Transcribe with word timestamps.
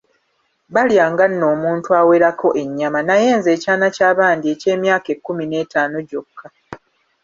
Balyanga 0.75 1.25
nno 1.31 1.45
omuntu 1.55 1.89
awerako 1.99 2.47
ennyama, 2.63 2.99
naye 3.07 3.27
nze 3.37 3.49
ekyana 3.55 3.87
kya 3.95 4.09
bandi 4.17 4.45
eky’emyaka 4.53 5.07
ekkumi 5.15 5.43
n’etaano 5.47 5.97
gyokka. 6.09 6.47